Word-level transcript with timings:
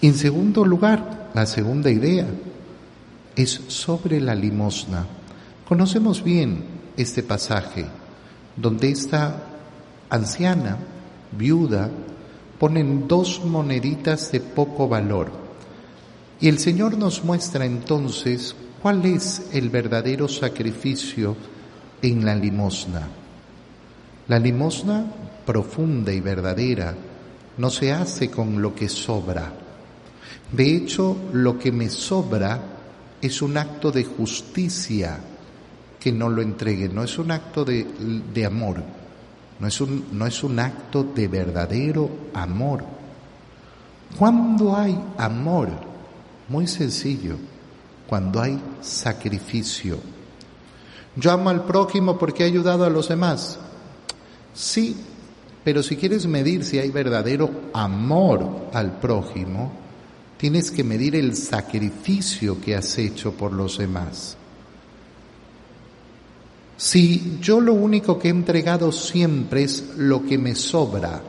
En 0.00 0.14
segundo 0.14 0.64
lugar, 0.64 1.30
la 1.34 1.44
segunda 1.44 1.90
idea 1.90 2.26
es 3.34 3.60
sobre 3.66 4.20
la 4.20 4.34
limosna. 4.34 5.04
Conocemos 5.66 6.22
bien 6.22 6.62
este 6.96 7.24
pasaje 7.24 7.84
donde 8.54 8.90
esta 8.90 9.42
anciana, 10.08 10.78
viuda, 11.32 11.90
ponen 12.60 13.08
dos 13.08 13.44
moneditas 13.44 14.30
de 14.30 14.40
poco 14.40 14.88
valor. 14.88 15.30
Y 16.40 16.48
el 16.48 16.60
Señor 16.60 16.96
nos 16.96 17.24
muestra 17.24 17.64
entonces 17.64 18.54
cuál 18.80 19.04
es 19.04 19.48
el 19.52 19.68
verdadero 19.68 20.28
sacrificio 20.28 21.36
en 22.02 22.24
la 22.24 22.36
limosna. 22.36 23.08
La 24.28 24.38
limosna 24.38 25.06
profunda 25.44 26.12
y 26.12 26.20
verdadera 26.20 26.94
no 27.56 27.70
se 27.70 27.92
hace 27.92 28.30
con 28.30 28.62
lo 28.62 28.74
que 28.76 28.88
sobra. 28.88 29.67
De 30.52 30.76
hecho, 30.76 31.16
lo 31.32 31.58
que 31.58 31.72
me 31.72 31.90
sobra 31.90 32.60
es 33.20 33.42
un 33.42 33.56
acto 33.56 33.90
de 33.90 34.04
justicia 34.04 35.18
que 36.00 36.12
no 36.12 36.28
lo 36.28 36.40
entregue, 36.40 36.88
no 36.88 37.02
es 37.02 37.18
un 37.18 37.30
acto 37.30 37.64
de, 37.64 38.46
amor, 38.46 38.82
no 39.58 39.66
es, 39.66 39.80
un, 39.80 40.06
no 40.12 40.26
es 40.26 40.42
un 40.42 40.58
acto 40.58 41.02
de 41.02 41.28
verdadero 41.28 42.08
amor. 42.32 42.84
¿Cuándo 44.16 44.74
hay 44.76 44.98
amor? 45.18 45.68
Muy 46.48 46.66
sencillo, 46.66 47.36
cuando 48.06 48.40
hay 48.40 48.58
sacrificio. 48.80 49.98
Yo 51.16 51.32
amo 51.32 51.50
al 51.50 51.64
prójimo 51.64 52.16
porque 52.16 52.44
ha 52.44 52.46
ayudado 52.46 52.84
a 52.84 52.90
los 52.90 53.08
demás. 53.08 53.58
Sí, 54.54 54.96
pero 55.64 55.82
si 55.82 55.96
quieres 55.96 56.26
medir 56.26 56.64
si 56.64 56.78
hay 56.78 56.90
verdadero 56.90 57.50
amor 57.74 58.70
al 58.72 58.98
prójimo, 58.98 59.72
tienes 60.38 60.70
que 60.70 60.84
medir 60.84 61.16
el 61.16 61.36
sacrificio 61.36 62.60
que 62.60 62.76
has 62.76 62.96
hecho 62.96 63.32
por 63.32 63.52
los 63.52 63.78
demás. 63.78 64.36
Si 66.76 67.38
yo 67.42 67.60
lo 67.60 67.74
único 67.74 68.18
que 68.18 68.28
he 68.28 68.30
entregado 68.30 68.92
siempre 68.92 69.64
es 69.64 69.84
lo 69.96 70.24
que 70.24 70.38
me 70.38 70.54
sobra, 70.54 71.20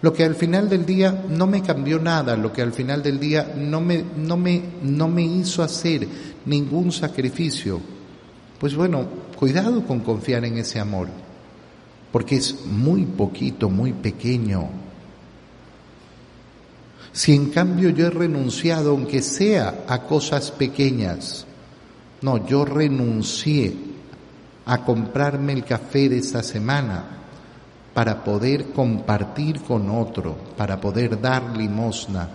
lo 0.00 0.12
que 0.14 0.24
al 0.24 0.34
final 0.34 0.68
del 0.68 0.86
día 0.86 1.24
no 1.28 1.46
me 1.46 1.62
cambió 1.62 1.98
nada, 1.98 2.36
lo 2.36 2.52
que 2.52 2.62
al 2.62 2.72
final 2.72 3.02
del 3.02 3.20
día 3.20 3.52
no 3.54 3.82
me, 3.82 4.02
no 4.16 4.38
me, 4.38 4.62
no 4.82 5.08
me 5.08 5.22
hizo 5.22 5.62
hacer 5.62 6.08
ningún 6.46 6.90
sacrificio, 6.90 7.80
pues 8.58 8.74
bueno, 8.74 9.06
cuidado 9.38 9.84
con 9.86 10.00
confiar 10.00 10.46
en 10.46 10.56
ese 10.56 10.80
amor, 10.80 11.08
porque 12.10 12.36
es 12.36 12.64
muy 12.64 13.04
poquito, 13.04 13.68
muy 13.68 13.92
pequeño. 13.92 14.83
Si 17.14 17.32
en 17.32 17.50
cambio 17.50 17.90
yo 17.90 18.08
he 18.08 18.10
renunciado, 18.10 18.90
aunque 18.90 19.22
sea 19.22 19.84
a 19.86 20.02
cosas 20.02 20.50
pequeñas, 20.50 21.46
no, 22.22 22.44
yo 22.44 22.64
renuncié 22.64 23.72
a 24.66 24.84
comprarme 24.84 25.52
el 25.52 25.64
café 25.64 26.08
de 26.08 26.18
esta 26.18 26.42
semana 26.42 27.04
para 27.94 28.24
poder 28.24 28.72
compartir 28.72 29.60
con 29.60 29.90
otro, 29.90 30.36
para 30.56 30.80
poder 30.80 31.20
dar 31.20 31.56
limosna, 31.56 32.28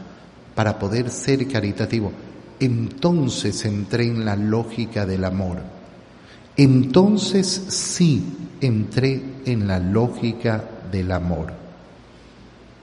para 0.55 0.80
poder 0.80 1.09
ser 1.09 1.45
caritativo. 1.50 2.13
Entonces 2.57 3.66
entré 3.66 4.05
en 4.05 4.23
la 4.23 4.38
lógica 4.38 5.05
del 5.05 5.25
amor. 5.25 5.57
Entonces 6.55 7.66
sí 7.67 8.23
entré 8.61 9.22
en 9.45 9.67
la 9.67 9.80
lógica 9.80 10.63
del 10.89 11.11
amor. 11.11 11.69